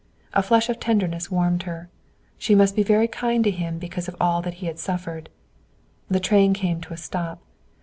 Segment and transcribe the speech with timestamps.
[0.33, 1.91] A flush of tenderness warmed her.
[2.39, 5.29] She must be very kind to him because of all that he had suffered.
[6.09, 7.39] The train came to a stop.